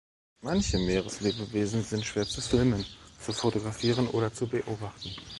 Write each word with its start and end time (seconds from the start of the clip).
Manche 0.41 0.79
Meereslebewesen 0.79 1.83
sind 1.83 2.03
schwer 2.07 2.25
zu 2.25 2.41
filmen, 2.41 2.83
zu 3.19 3.33
fotografieren 3.33 4.07
oder 4.07 4.33
zu 4.33 4.47
beobachten. 4.47 5.11